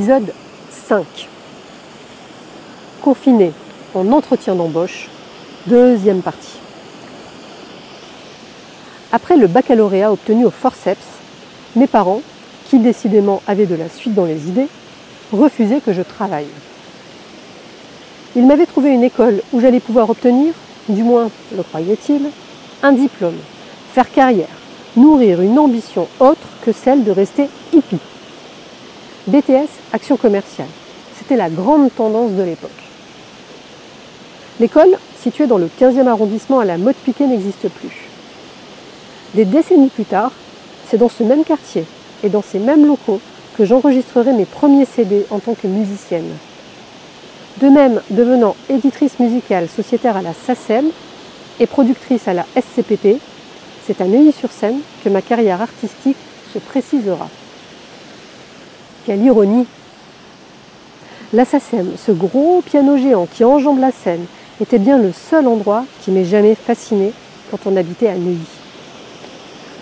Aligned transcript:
Épisode 0.00 0.32
5. 0.88 1.04
Confiné 3.02 3.52
en 3.94 4.10
entretien 4.12 4.54
d'embauche, 4.54 5.10
deuxième 5.66 6.22
partie. 6.22 6.56
Après 9.12 9.36
le 9.36 9.46
baccalauréat 9.46 10.10
obtenu 10.10 10.46
au 10.46 10.50
forceps, 10.50 11.04
mes 11.76 11.86
parents, 11.86 12.22
qui 12.70 12.78
décidément 12.78 13.42
avaient 13.46 13.66
de 13.66 13.74
la 13.74 13.90
suite 13.90 14.14
dans 14.14 14.24
les 14.24 14.48
idées, 14.48 14.68
refusaient 15.34 15.82
que 15.82 15.92
je 15.92 16.00
travaille. 16.00 16.48
Ils 18.36 18.46
m'avaient 18.46 18.64
trouvé 18.64 18.94
une 18.94 19.04
école 19.04 19.42
où 19.52 19.60
j'allais 19.60 19.80
pouvoir 19.80 20.08
obtenir, 20.08 20.54
du 20.88 21.02
moins 21.02 21.28
le 21.54 21.62
croyaient-ils, 21.62 22.30
un 22.82 22.92
diplôme, 22.92 23.36
faire 23.92 24.10
carrière, 24.10 24.56
nourrir 24.96 25.42
une 25.42 25.58
ambition 25.58 26.08
autre 26.20 26.48
que 26.64 26.72
celle 26.72 27.04
de 27.04 27.10
rester 27.10 27.50
hippie. 27.74 27.98
BTS, 29.30 29.68
action 29.92 30.16
commerciale. 30.16 30.66
C'était 31.16 31.36
la 31.36 31.48
grande 31.48 31.94
tendance 31.94 32.32
de 32.32 32.42
l'époque. 32.42 32.70
L'école, 34.58 34.98
située 35.22 35.46
dans 35.46 35.56
le 35.56 35.70
15e 35.80 36.08
arrondissement 36.08 36.58
à 36.58 36.64
la 36.64 36.78
mode 36.78 36.96
piquée, 36.96 37.28
n'existe 37.28 37.68
plus. 37.68 38.08
Des 39.34 39.44
décennies 39.44 39.88
plus 39.88 40.04
tard, 40.04 40.32
c'est 40.88 40.96
dans 40.96 41.08
ce 41.08 41.22
même 41.22 41.44
quartier 41.44 41.84
et 42.24 42.28
dans 42.28 42.42
ces 42.42 42.58
mêmes 42.58 42.84
locaux 42.84 43.20
que 43.56 43.64
j'enregistrerai 43.64 44.32
mes 44.32 44.46
premiers 44.46 44.84
CD 44.84 45.24
en 45.30 45.38
tant 45.38 45.54
que 45.54 45.68
musicienne. 45.68 46.32
De 47.60 47.68
même, 47.68 48.00
devenant 48.10 48.56
éditrice 48.68 49.20
musicale 49.20 49.68
sociétaire 49.68 50.16
à 50.16 50.22
la 50.22 50.34
SACEM 50.34 50.86
et 51.60 51.68
productrice 51.68 52.26
à 52.26 52.34
la 52.34 52.46
SCPP, 52.56 53.20
c'est 53.86 54.00
à 54.00 54.06
Neuilly-sur-Seine 54.06 54.80
que 55.04 55.08
ma 55.08 55.22
carrière 55.22 55.62
artistique 55.62 56.16
se 56.52 56.58
précisera. 56.58 57.28
Quelle 59.10 59.24
ironie 59.24 59.66
La 61.32 61.44
ce 61.44 62.12
gros 62.12 62.62
piano 62.64 62.96
géant 62.96 63.26
qui 63.26 63.42
enjambe 63.42 63.80
la 63.80 63.90
scène, 63.90 64.24
était 64.60 64.78
bien 64.78 64.98
le 64.98 65.10
seul 65.12 65.48
endroit 65.48 65.84
qui 66.00 66.12
m'ait 66.12 66.24
jamais 66.24 66.54
fasciné 66.54 67.12
quand 67.50 67.58
on 67.66 67.76
habitait 67.76 68.06
à 68.06 68.14
Neuilly. 68.14 68.38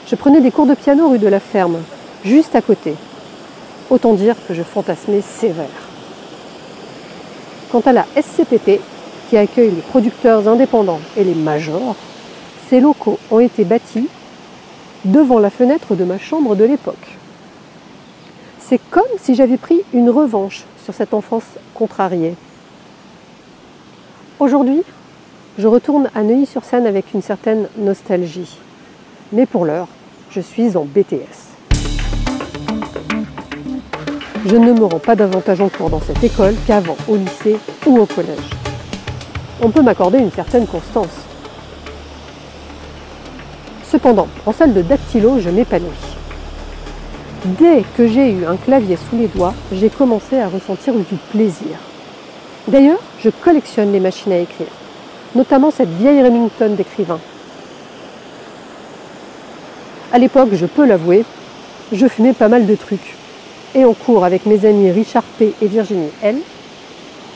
Je 0.06 0.14
prenais 0.14 0.40
des 0.40 0.50
cours 0.50 0.64
de 0.64 0.72
piano 0.72 1.10
rue 1.10 1.18
de 1.18 1.28
la 1.28 1.40
Ferme, 1.40 1.76
juste 2.24 2.56
à 2.56 2.62
côté. 2.62 2.94
Autant 3.90 4.14
dire 4.14 4.34
que 4.48 4.54
je 4.54 4.62
fantasmais 4.62 5.20
sévère. 5.20 5.66
Quant 7.70 7.82
à 7.84 7.92
la 7.92 8.06
SCPP, 8.16 8.80
qui 9.28 9.36
accueille 9.36 9.72
les 9.72 9.82
producteurs 9.82 10.48
indépendants 10.48 11.00
et 11.18 11.24
les 11.24 11.34
majors, 11.34 11.96
ces 12.70 12.80
locaux 12.80 13.18
ont 13.30 13.40
été 13.40 13.64
bâtis 13.64 14.08
devant 15.04 15.38
la 15.38 15.50
fenêtre 15.50 15.96
de 15.96 16.04
ma 16.04 16.18
chambre 16.18 16.56
de 16.56 16.64
l'époque. 16.64 17.17
C'est 18.68 18.80
comme 18.90 19.02
si 19.18 19.34
j'avais 19.34 19.56
pris 19.56 19.80
une 19.94 20.10
revanche 20.10 20.64
sur 20.84 20.92
cette 20.92 21.14
enfance 21.14 21.44
contrariée. 21.72 22.34
Aujourd'hui, 24.38 24.82
je 25.56 25.66
retourne 25.66 26.10
à 26.14 26.22
Neuilly-sur-Seine 26.22 26.86
avec 26.86 27.14
une 27.14 27.22
certaine 27.22 27.66
nostalgie. 27.78 28.58
Mais 29.32 29.46
pour 29.46 29.64
l'heure, 29.64 29.88
je 30.30 30.42
suis 30.42 30.76
en 30.76 30.84
BTS. 30.84 31.56
Je 34.44 34.56
ne 34.56 34.74
me 34.74 34.84
rends 34.84 34.98
pas 34.98 35.16
davantage 35.16 35.62
en 35.62 35.70
cours 35.70 35.88
dans 35.88 36.02
cette 36.02 36.22
école 36.22 36.54
qu'avant 36.66 36.98
au 37.08 37.16
lycée 37.16 37.56
ou 37.86 37.98
au 37.98 38.04
collège. 38.04 38.50
On 39.62 39.70
peut 39.70 39.82
m'accorder 39.82 40.18
une 40.18 40.30
certaine 40.30 40.66
constance. 40.66 41.24
Cependant, 43.84 44.28
en 44.44 44.52
salle 44.52 44.74
de 44.74 44.82
dactylo, 44.82 45.40
je 45.40 45.48
m'épanouis. 45.48 46.07
Dès 47.44 47.84
que 47.96 48.08
j'ai 48.08 48.32
eu 48.32 48.44
un 48.46 48.56
clavier 48.56 48.96
sous 48.96 49.16
les 49.16 49.28
doigts, 49.28 49.54
j'ai 49.72 49.90
commencé 49.90 50.40
à 50.40 50.48
ressentir 50.48 50.94
du 50.94 51.14
plaisir. 51.30 51.78
D'ailleurs, 52.66 52.98
je 53.22 53.30
collectionne 53.30 53.92
les 53.92 54.00
machines 54.00 54.32
à 54.32 54.38
écrire, 54.38 54.66
notamment 55.36 55.70
cette 55.70 55.88
vieille 55.88 56.20
Remington 56.20 56.74
d'écrivain. 56.76 57.20
À 60.12 60.18
l'époque, 60.18 60.50
je 60.54 60.66
peux 60.66 60.84
l'avouer, 60.84 61.24
je 61.92 62.08
fumais 62.08 62.32
pas 62.32 62.48
mal 62.48 62.66
de 62.66 62.74
trucs. 62.74 63.14
Et 63.74 63.84
en 63.84 63.94
cours 63.94 64.24
avec 64.24 64.44
mes 64.44 64.64
amis 64.66 64.90
Richard 64.90 65.22
P. 65.38 65.54
et 65.62 65.66
Virginie 65.66 66.10
L., 66.22 66.38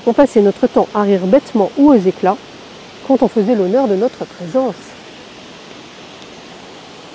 on 0.07 0.13
passait 0.13 0.41
notre 0.41 0.67
temps 0.67 0.89
à 0.95 1.03
rire 1.03 1.27
bêtement 1.27 1.71
ou 1.79 1.91
aux 1.91 1.95
éclats 1.95 2.37
quand 3.07 3.23
on 3.23 3.29
faisait 3.29 3.55
l'honneur 3.55 3.87
de 3.87 3.95
notre 3.95 4.25
présence. 4.25 4.75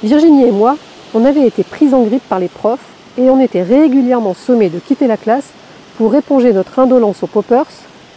Virginie 0.03 0.45
et 0.45 0.51
moi, 0.51 0.77
on 1.13 1.25
avait 1.25 1.47
été 1.47 1.63
pris 1.63 1.93
en 1.93 2.03
grippe 2.03 2.27
par 2.27 2.39
les 2.39 2.47
profs 2.47 2.85
et 3.17 3.29
on 3.29 3.39
était 3.39 3.63
régulièrement 3.63 4.33
sommés 4.33 4.69
de 4.69 4.79
quitter 4.79 5.07
la 5.07 5.17
classe 5.17 5.49
pour 5.97 6.13
éponger 6.15 6.53
notre 6.53 6.79
indolence 6.79 7.23
aux 7.23 7.27
poppers 7.27 7.65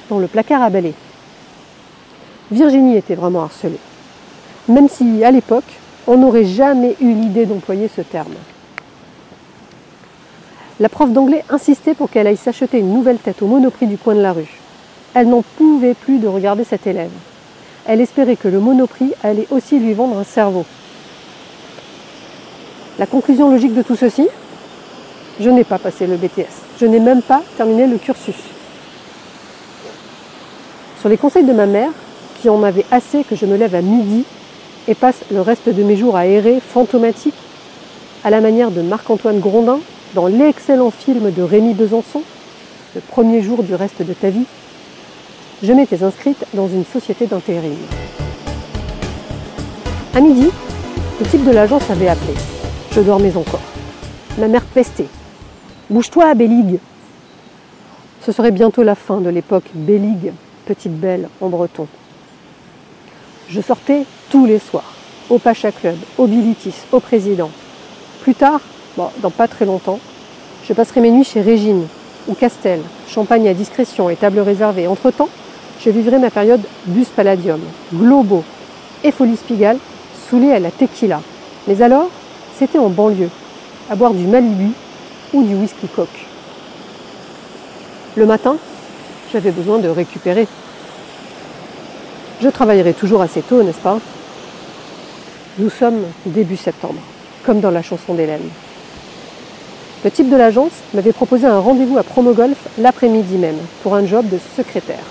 dans 0.09 0.19
le 0.19 0.27
placard 0.27 0.63
à 0.63 0.71
balai. 0.71 0.93
Virginie 2.51 2.97
était 2.97 3.15
vraiment 3.15 3.43
harcelée, 3.43 3.79
même 4.69 4.89
si 4.89 5.23
à 5.25 5.31
l'époque, 5.31 5.79
on 6.07 6.19
n'aurait 6.19 6.45
jamais 6.45 6.97
eu 7.01 7.13
l'idée 7.13 7.47
d'employer 7.47 7.89
ce 7.95 8.01
terme. 8.01 8.35
La 10.81 10.89
prof 10.89 11.13
d'anglais 11.13 11.45
insistait 11.49 11.95
pour 11.95 12.11
qu'elle 12.11 12.27
aille 12.27 12.37
s'acheter 12.37 12.79
une 12.79 12.93
nouvelle 12.93 13.19
tête 13.19 13.43
au 13.43 13.47
monoprix 13.47 13.87
du 13.87 13.99
coin 13.99 14.15
de 14.15 14.23
la 14.23 14.33
rue. 14.33 14.61
Elle 15.15 15.29
n'en 15.29 15.43
pouvait 15.43 15.95
plus 15.95 16.19
de 16.19 16.27
regarder 16.27 16.65
cet 16.65 16.87
élève. 16.87 17.11
Elle 17.87 18.01
espérait 18.01 18.37
que 18.37 18.49
le 18.49 18.61
monoprix 18.61 19.13
allait 19.23 19.47
aussi 19.51 19.79
lui 19.79 19.93
vendre 19.93 20.19
un 20.19 20.25
cerveau. 20.25 20.65
La 23.01 23.07
conclusion 23.07 23.51
logique 23.51 23.73
de 23.73 23.81
tout 23.81 23.97
ceci 23.97 24.29
Je 25.41 25.49
n'ai 25.49 25.65
pas 25.65 25.79
passé 25.79 26.07
le 26.07 26.17
BTS. 26.17 26.53
Je 26.79 26.85
n'ai 26.85 27.01
même 27.01 27.23
pas 27.23 27.43
terminé 27.57 27.87
le 27.87 27.97
cursus. 27.97 28.35
Sur 31.01 31.09
les 31.09 31.17
conseils 31.17 31.47
de 31.47 31.55
ma 31.55 31.65
mère, 31.65 31.89
qui 32.43 32.51
en 32.51 32.63
avait 32.63 32.85
assez 32.91 33.25
que 33.25 33.35
je 33.35 33.47
me 33.47 33.57
lève 33.57 33.75
à 33.75 33.81
midi 33.81 34.27
et 34.87 34.95
passe 34.95 35.23
le 35.33 35.41
reste 35.41 35.71
de 35.71 35.83
mes 35.83 35.97
jours 35.97 36.15
à 36.15 36.27
errer 36.27 36.61
fantomatique, 36.61 37.35
à 38.23 38.29
la 38.29 38.43
manière 38.43 38.71
de 38.71 38.83
Marc-Antoine 38.83 39.41
Grondin 39.41 39.79
dans 40.15 40.27
l'excellent 40.27 40.91
film 40.91 41.33
de 41.33 41.43
Rémi 41.43 41.73
Besançon, 41.73 42.23
Le 42.95 43.01
premier 43.01 43.41
jour 43.41 43.63
du 43.63 43.75
reste 43.75 44.03
de 44.03 44.13
ta 44.13 44.29
vie, 44.29 44.45
je 45.63 45.73
m'étais 45.73 46.03
inscrite 46.03 46.45
dans 46.53 46.69
une 46.69 46.85
société 46.85 47.27
d'intérim. 47.27 47.77
À 50.15 50.21
midi, 50.21 50.51
le 51.19 51.27
type 51.27 51.47
de 51.47 51.53
l'agence 51.53 51.89
avait 51.89 52.09
appelé. 52.09 52.35
Je 52.93 53.01
dormais 53.03 53.37
encore. 53.37 53.61
Ma 54.37 54.49
mère 54.49 54.65
pestait. 54.65 55.07
Bouge-toi, 55.89 56.35
Béligue 56.35 56.81
Ce 58.21 58.33
serait 58.33 58.51
bientôt 58.51 58.83
la 58.83 58.97
fin 58.97 59.21
de 59.21 59.31
l'époque 59.31 59.65
Béligue, 59.75 60.33
petite 60.67 60.99
belle 60.99 61.29
en 61.41 61.49
breton. 61.49 61.87
Je 63.49 63.61
sortais 63.61 64.05
tous 64.31 64.45
les 64.45 64.59
soirs, 64.59 64.93
au 65.29 65.39
Pacha 65.39 65.71
Club, 65.71 65.97
au 66.19 66.27
Bilitis, 66.27 66.75
au 66.91 66.99
Président. 66.99 67.51
Plus 68.23 68.35
tard, 68.35 68.61
dans 68.97 69.31
pas 69.31 69.47
très 69.47 69.67
longtemps, 69.67 70.01
je 70.69 70.73
passerai 70.73 71.01
mes 71.01 71.13
nuits 71.13 71.25
chez 71.25 71.41
Régine 71.41 71.87
ou 72.27 72.35
Castel, 72.35 72.81
champagne 73.09 73.49
à 73.49 73.55
discrétion 73.55 74.11
et 74.11 74.17
table 74.17 74.41
réservée. 74.41 74.89
Entre-temps, 74.89 75.29
je 75.85 75.91
vivrai 75.91 76.19
ma 76.19 76.31
période 76.31 76.63
bus 76.87 77.09
palladium, 77.09 77.61
globo 77.95 78.43
et 79.05 79.13
folie 79.13 79.37
spigale, 79.37 79.79
saoulée 80.29 80.53
à 80.53 80.59
la 80.59 80.73
tequila. 80.73 81.21
Mais 81.67 81.83
alors, 81.83 82.11
c'était 82.61 82.79
en 82.79 82.91
banlieue, 82.91 83.31
à 83.89 83.97
boire 83.97 84.13
du 84.13 84.27
Malibu 84.27 84.73
ou 85.33 85.43
du 85.43 85.55
whisky 85.55 85.89
coke. 85.97 86.09
Le 88.17 88.27
matin, 88.27 88.59
j'avais 89.33 89.51
besoin 89.51 89.79
de 89.79 89.89
récupérer. 89.89 90.47
Je 92.43 92.49
travaillerai 92.51 92.93
toujours 92.93 93.23
assez 93.23 93.41
tôt, 93.41 93.63
n'est-ce 93.63 93.79
pas? 93.79 93.99
Nous 95.59 95.71
sommes 95.71 96.03
début 96.27 96.59
septembre, 96.59 97.01
comme 97.47 97.61
dans 97.61 97.71
la 97.71 97.81
chanson 97.81 98.13
d'Hélène. 98.13 98.51
Le 100.05 100.11
type 100.11 100.29
de 100.29 100.37
l'agence 100.37 100.73
m'avait 100.93 101.15
proposé 101.15 101.47
un 101.47 101.61
rendez-vous 101.61 101.97
à 101.97 102.03
Promogolf 102.03 102.59
l'après-midi 102.77 103.37
même 103.37 103.59
pour 103.83 103.95
un 103.95 104.05
job 104.05 104.29
de 104.29 104.39
secrétaire. 104.55 105.07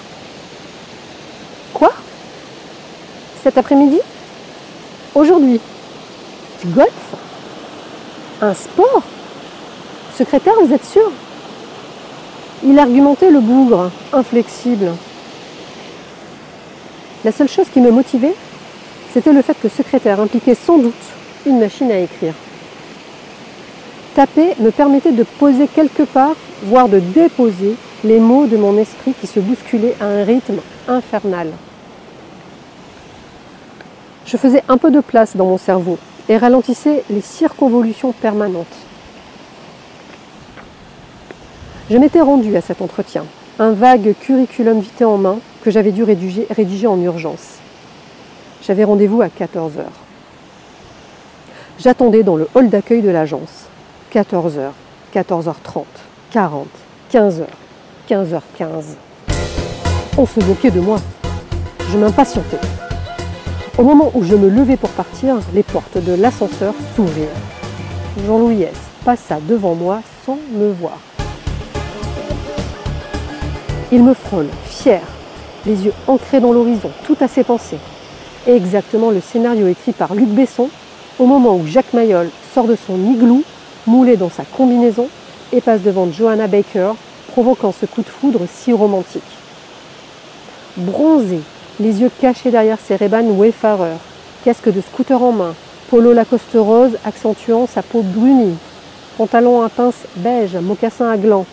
Quoi? 1.74 1.94
Cet 3.42 3.58
après-midi? 3.58 4.00
Aujourd'hui? 5.16 5.60
Golf? 6.68 7.29
Un 8.42 8.54
sport 8.54 9.04
Secrétaire, 10.18 10.54
vous 10.64 10.74
êtes 10.74 10.86
sûr 10.86 11.12
Il 12.64 12.80
argumentait 12.80 13.32
le 13.32 13.42
bougre, 13.42 13.92
inflexible. 14.14 14.94
La 17.26 17.34
seule 17.34 17.50
chose 17.50 17.68
qui 17.68 17.82
me 17.82 17.92
motivait, 17.92 18.36
c'était 19.14 19.34
le 19.34 19.42
fait 19.42 19.58
que 19.62 19.68
secrétaire 19.68 20.22
impliquait 20.22 20.56
sans 20.56 20.78
doute 20.78 20.94
une 21.46 21.60
machine 21.60 21.92
à 21.92 22.00
écrire. 22.00 22.34
Taper 24.16 24.56
me 24.60 24.72
permettait 24.72 25.12
de 25.12 25.24
poser 25.24 25.68
quelque 25.68 26.04
part, 26.04 26.36
voire 26.64 26.88
de 26.88 27.00
déposer 27.00 27.76
les 28.06 28.20
mots 28.20 28.46
de 28.46 28.56
mon 28.56 28.78
esprit 28.78 29.14
qui 29.20 29.28
se 29.28 29.42
bousculaient 29.42 29.98
à 30.00 30.06
un 30.06 30.24
rythme 30.24 30.60
infernal. 30.88 31.52
Je 34.26 34.38
faisais 34.38 34.64
un 34.70 34.78
peu 34.78 34.92
de 34.92 35.02
place 35.02 35.36
dans 35.36 35.46
mon 35.46 35.58
cerveau 35.58 35.98
et 36.30 36.38
ralentissais 36.38 37.04
les 37.10 37.22
circonvolutions 37.22 38.14
permanentes. 38.14 38.68
Je 41.90 41.98
m'étais 41.98 42.22
rendue 42.22 42.56
à 42.56 42.62
cet 42.62 42.84
entretien, 42.84 43.26
un 43.58 43.72
vague 43.72 44.14
curriculum 44.22 44.80
vitae 44.80 45.08
en 45.08 45.18
main 45.18 45.40
que 45.64 45.72
j'avais 45.72 45.92
dû 45.92 46.04
rédiger, 46.04 46.88
en 46.88 47.02
urgence. 47.02 47.58
J'avais 48.62 48.84
rendez-vous 48.84 49.22
à 49.22 49.30
14 49.30 49.80
heures. 49.80 49.86
J'attendais 51.80 52.24
dans 52.24 52.36
le 52.36 52.48
hall 52.54 52.70
d'accueil 52.70 53.02
de 53.02 53.10
l'agence. 53.10 53.66
14h, 54.14 54.72
14h30, 55.16 55.84
40, 56.32 56.68
15h, 57.12 57.44
15h15. 58.10 58.84
On 60.18 60.26
se 60.26 60.40
moquait 60.42 60.72
de 60.72 60.80
moi. 60.80 61.00
Je 61.92 61.98
m'impatientais. 61.98 62.60
Au 63.80 63.84
moment 63.84 64.12
où 64.14 64.26
je 64.26 64.36
me 64.36 64.50
levais 64.50 64.76
pour 64.76 64.90
partir, 64.90 65.38
les 65.54 65.64
portes 65.64 66.04
de 66.04 66.12
l'ascenseur 66.12 66.74
s'ouvrirent. 66.94 67.30
Jean-Louis 68.28 68.64
S. 68.64 68.76
passa 69.06 69.40
devant 69.48 69.74
moi 69.74 70.02
sans 70.26 70.38
me 70.52 70.70
voir. 70.70 70.98
Il 73.94 74.04
me 74.04 74.14
frôle, 74.14 74.48
fier, 74.66 75.00
les 75.66 75.86
yeux 75.86 75.94
ancrés 76.08 76.42
dans 76.42 76.52
l'horizon, 76.52 76.92
tout 77.06 77.16
à 77.22 77.30
ses 77.30 77.46
pensées. 77.46 77.80
Et 78.48 78.52
exactement 78.52 79.12
le 79.12 79.22
scénario 79.22 79.66
écrit 79.68 79.94
par 79.94 80.14
Luc 80.14 80.28
Besson 80.28 80.68
au 81.18 81.26
moment 81.26 81.56
où 81.56 81.66
Jacques 81.66 81.94
Mayol 81.94 82.30
sort 82.54 82.68
de 82.68 82.76
son 82.76 82.98
igloo, 82.98 83.44
moulé 83.88 84.18
dans 84.18 84.30
sa 84.30 84.44
combinaison, 84.44 85.08
et 85.54 85.62
passe 85.62 85.84
devant 85.84 86.12
Johanna 86.12 86.48
Baker, 86.48 86.96
provoquant 87.32 87.72
ce 87.72 87.86
coup 87.86 88.02
de 88.02 88.10
foudre 88.10 88.42
si 88.54 88.74
romantique. 88.74 89.24
Bronzé, 90.76 91.40
les 91.80 92.02
yeux 92.02 92.12
cachés 92.20 92.52
derrière 92.52 92.80
ses 92.80 92.96
Ray-Ban 92.96 93.24
Wayfarer, 93.24 93.96
casque 94.44 94.72
de 94.72 94.82
scooter 94.82 95.22
en 95.22 95.32
main, 95.32 95.56
polo 95.90 96.14
Lacoste 96.14 96.56
rose 96.56 96.98
accentuant 97.06 97.68
sa 97.68 97.82
peau 97.82 98.02
brunie, 98.02 98.58
pantalon 99.18 99.62
à 99.62 99.70
pince 99.70 100.06
beige, 100.18 100.56
mocassin 100.56 101.10
à 101.10 101.18
gland. 101.18 101.46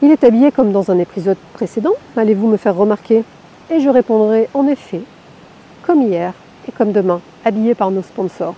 Il 0.00 0.12
est 0.12 0.22
habillé 0.22 0.52
comme 0.52 0.70
dans 0.70 0.90
un 0.92 0.98
épisode 0.98 1.36
précédent, 1.54 1.94
allez-vous 2.16 2.46
me 2.46 2.56
faire 2.56 2.76
remarquer? 2.76 3.24
Et 3.70 3.80
je 3.80 3.88
répondrai 3.88 4.48
en 4.54 4.66
effet, 4.68 5.02
comme 5.82 6.02
hier 6.02 6.32
et 6.68 6.72
comme 6.72 6.92
demain, 6.92 7.20
habillé 7.44 7.74
par 7.74 7.90
nos 7.90 8.02
sponsors. 8.02 8.54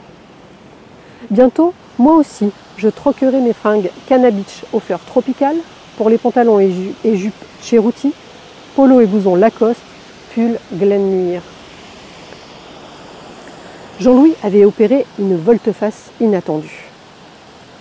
Bientôt, 1.31 1.73
moi 1.99 2.17
aussi, 2.17 2.51
je 2.77 2.89
troquerai 2.89 3.41
mes 3.41 3.55
fringues 3.55 3.91
Canabitch 4.07 4.65
aux 4.73 4.81
fleurs 4.81 5.01
tropicales 5.01 5.57
pour 6.01 6.09
les 6.09 6.17
pantalons 6.17 6.59
et, 6.59 6.71
ju 6.71 6.95
et 7.05 7.15
jupes 7.15 7.45
Cheruti, 7.63 8.15
polo 8.75 9.03
et 9.03 9.07
blouson 9.07 9.35
Lacoste, 9.35 9.83
pull 10.35 10.59
Glenmuir. 10.73 11.43
Jean-Louis 14.01 14.33
avait 14.43 14.65
opéré 14.65 15.05
une 15.19 15.37
volte-face 15.37 16.11
inattendue. 16.19 16.89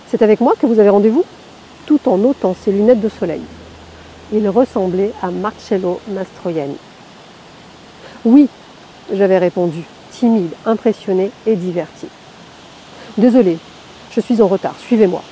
C'est 0.06 0.20
avec 0.20 0.42
moi 0.42 0.52
que 0.60 0.66
vous 0.66 0.78
avez 0.78 0.90
rendez-vous? 0.90 1.24
Tout 1.86 2.00
en 2.04 2.22
ôtant 2.22 2.54
ses 2.62 2.72
lunettes 2.72 3.00
de 3.00 3.08
soleil. 3.08 3.40
Il 4.34 4.46
ressemblait 4.50 5.12
à 5.22 5.30
Marcello 5.30 5.98
Mastroianni. 6.08 6.76
Oui, 8.26 8.50
j'avais 9.14 9.38
répondu, 9.38 9.84
timide, 10.12 10.52
impressionné 10.66 11.30
et 11.46 11.56
diverti. 11.56 12.06
Désolé, 13.16 13.56
je 14.12 14.20
suis 14.20 14.42
en 14.42 14.46
retard, 14.46 14.74
suivez-moi. 14.78 15.22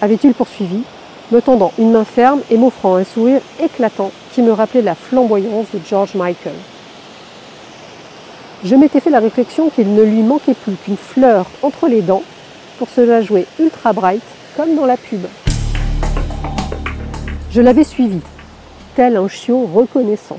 Avait-il 0.00 0.32
poursuivi, 0.32 0.84
me 1.30 1.40
tendant 1.40 1.72
une 1.78 1.92
main 1.92 2.04
ferme 2.04 2.40
et 2.50 2.56
m'offrant 2.56 2.96
un 2.96 3.04
sourire 3.04 3.40
éclatant 3.62 4.10
qui 4.32 4.42
me 4.42 4.52
rappelait 4.52 4.82
la 4.82 4.94
flamboyance 4.94 5.66
de 5.72 5.80
George 5.88 6.14
Michael. 6.14 6.54
Je 8.64 8.74
m'étais 8.74 9.00
fait 9.00 9.10
la 9.10 9.20
réflexion 9.20 9.70
qu'il 9.70 9.94
ne 9.94 10.02
lui 10.02 10.22
manquait 10.22 10.54
plus 10.54 10.74
qu'une 10.74 10.96
fleur 10.96 11.46
entre 11.62 11.88
les 11.88 12.02
dents 12.02 12.22
pour 12.78 12.88
se 12.88 13.00
la 13.00 13.22
jouer 13.22 13.46
ultra 13.58 13.92
bright 13.92 14.22
comme 14.56 14.74
dans 14.74 14.86
la 14.86 14.96
pub. 14.96 15.26
Je 17.50 17.60
l'avais 17.60 17.84
suivi, 17.84 18.20
tel 18.94 19.16
un 19.16 19.28
chiot 19.28 19.68
reconnaissant. 19.72 20.38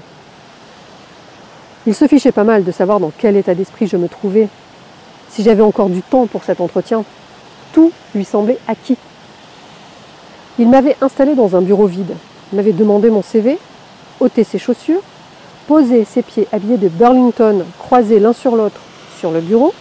Il 1.87 1.95
se 1.95 2.07
fichait 2.07 2.31
pas 2.31 2.43
mal 2.43 2.63
de 2.63 2.71
savoir 2.71 2.99
dans 2.99 3.11
quel 3.17 3.35
état 3.37 3.55
d'esprit 3.55 3.87
je 3.87 3.97
me 3.97 4.07
trouvais, 4.07 4.47
si 5.29 5.43
j'avais 5.43 5.63
encore 5.63 5.89
du 5.89 6.03
temps 6.03 6.27
pour 6.27 6.43
cet 6.43 6.61
entretien. 6.61 7.03
Tout 7.73 7.91
lui 8.13 8.25
semblait 8.25 8.59
acquis. 8.67 8.97
Il 10.61 10.69
m'avait 10.69 10.95
installé 11.01 11.33
dans 11.33 11.55
un 11.55 11.61
bureau 11.63 11.87
vide, 11.87 12.13
m'avait 12.53 12.71
demandé 12.71 13.09
mon 13.09 13.23
CV, 13.23 13.57
ôté 14.19 14.43
ses 14.43 14.59
chaussures, 14.59 15.01
posé 15.65 16.05
ses 16.05 16.21
pieds 16.21 16.47
habillés 16.51 16.77
de 16.77 16.87
Burlington 16.87 17.65
croisés 17.79 18.19
l'un 18.19 18.31
sur 18.31 18.55
l'autre 18.55 18.79
sur 19.17 19.31
le 19.31 19.41
bureau. 19.41 19.73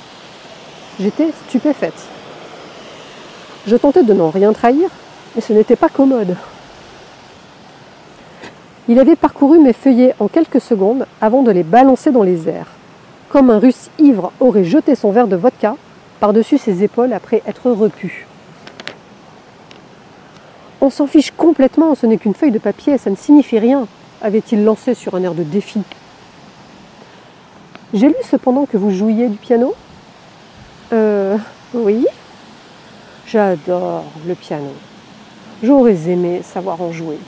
J'étais 0.99 1.33
stupéfaite. 1.47 2.03
Je 3.67 3.77
tentais 3.77 4.05
de 4.05 4.15
n'en 4.15 4.31
rien 4.31 4.55
trahir, 4.55 4.89
mais 5.35 5.43
ce 5.43 5.53
n'était 5.53 5.77
pas 5.77 5.91
commode. 5.91 6.35
Il 8.89 8.99
avait 8.99 9.17
parcouru 9.17 9.59
mes 9.59 9.75
feuillets 9.75 10.15
en 10.19 10.29
quelques 10.29 10.63
secondes 10.63 11.05
avant 11.21 11.43
de 11.43 11.51
les 11.51 11.63
balancer 11.63 12.11
dans 12.11 12.23
les 12.23 12.49
airs, 12.49 12.69
comme 13.29 13.51
un 13.51 13.59
russe 13.59 13.91
ivre 13.99 14.33
aurait 14.41 14.65
jeté 14.65 14.95
son 14.95 15.11
verre 15.11 15.29
de 15.29 15.37
vodka 15.37 15.77
par-dessus 16.21 16.57
ses 16.57 16.83
épaules 16.83 17.13
après 17.13 17.43
être 17.47 17.71
repu. 17.71 18.27
On 20.81 20.89
s'en 20.91 21.07
fiche 21.07 21.31
complètement, 21.33 21.95
ce 21.95 22.07
n'est 22.07 22.17
qu'une 22.17 22.35
feuille 22.35 22.51
de 22.53 22.59
papier, 22.59 22.97
ça 22.97 23.11
ne 23.11 23.17
signifie 23.17 23.59
rien, 23.59 23.87
avait-il 24.23 24.65
lancé 24.65 24.95
sur 24.95 25.15
un 25.15 25.23
air 25.23 25.35
de 25.35 25.43
défi. 25.43 25.81
J'ai 27.93 28.09
lu 28.09 28.15
cependant 28.29 28.67
que 28.67 28.77
vous 28.77 28.91
jouiez 28.91 29.29
du 29.29 29.37
piano 29.37 29.75
Euh, 30.93 31.37
oui. 31.75 32.07
J'adore 33.27 34.05
le 34.27 34.35
piano. 34.35 34.73
J'aurais 35.63 36.09
aimé 36.09 36.41
savoir 36.43 36.81
en 36.81 36.93
jouer. 36.93 37.19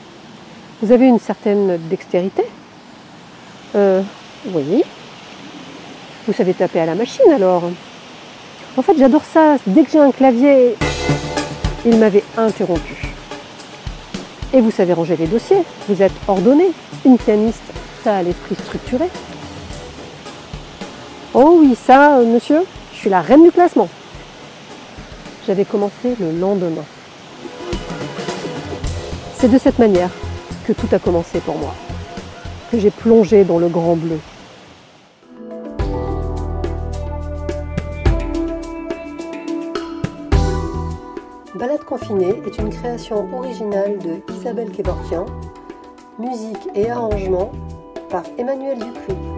Vous 0.82 0.90
avez 0.90 1.06
une 1.06 1.18
certaine 1.20 1.78
dextérité 1.88 2.44
Euh, 3.74 4.02
oui. 4.52 4.82
Vous 6.26 6.32
savez 6.32 6.54
taper 6.54 6.80
à 6.80 6.86
la 6.86 6.94
machine 6.94 7.30
alors 7.32 7.64
En 8.76 8.82
fait, 8.82 8.96
j'adore 8.98 9.24
ça. 9.24 9.56
Dès 9.66 9.82
que 9.84 9.90
j'ai 9.90 10.00
un 10.00 10.12
clavier, 10.12 10.76
il 11.84 11.96
m'avait 11.98 12.24
interrompu. 12.36 13.11
Et 14.54 14.60
vous 14.60 14.70
savez 14.70 14.92
ranger 14.92 15.16
les 15.16 15.26
dossiers. 15.26 15.62
Vous 15.88 16.02
êtes 16.02 16.12
ordonné. 16.28 16.72
Une 17.04 17.16
pianiste, 17.16 17.62
ça 18.04 18.16
a 18.16 18.22
l'esprit 18.22 18.54
structuré. 18.54 19.06
Oh 21.34 21.56
oui, 21.60 21.74
ça, 21.74 22.18
euh, 22.18 22.26
monsieur, 22.26 22.62
je 22.92 22.98
suis 22.98 23.10
la 23.10 23.22
reine 23.22 23.42
du 23.42 23.50
classement. 23.50 23.88
J'avais 25.46 25.64
commencé 25.64 26.14
le 26.20 26.38
lendemain. 26.38 26.84
C'est 29.38 29.50
de 29.50 29.58
cette 29.58 29.78
manière 29.78 30.10
que 30.66 30.72
tout 30.72 30.86
a 30.92 30.98
commencé 30.98 31.40
pour 31.40 31.56
moi, 31.56 31.74
que 32.70 32.78
j'ai 32.78 32.90
plongé 32.90 33.44
dans 33.44 33.58
le 33.58 33.68
grand 33.68 33.96
bleu. 33.96 34.18
Balade 41.82 41.84
confinée 41.84 42.42
est 42.46 42.58
une 42.58 42.70
création 42.70 43.28
originale 43.34 43.98
de 43.98 44.20
Isabelle 44.34 44.70
Kevorkian, 44.70 45.26
musique 46.18 46.68
et 46.74 46.90
arrangement 46.90 47.52
par 48.10 48.24
Emmanuel 48.38 48.78
Dupuis. 48.78 49.31